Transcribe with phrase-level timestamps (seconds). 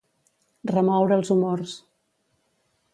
[0.71, 1.77] Remoure els humors.